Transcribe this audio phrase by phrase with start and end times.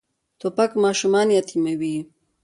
[0.39, 1.97] توپک ماشومان یتیموي.